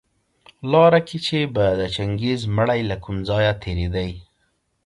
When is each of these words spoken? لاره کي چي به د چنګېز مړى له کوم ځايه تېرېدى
لاره 0.71 0.99
کي 1.07 1.17
چي 1.25 1.39
به 1.53 1.65
د 1.79 1.81
چنګېز 1.95 2.41
مړى 2.55 2.79
له 2.89 2.95
کوم 3.03 3.17
ځايه 3.29 3.53
تېرېدى 3.63 4.09